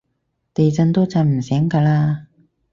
[0.55, 2.23] 地震都震唔醒㗎喇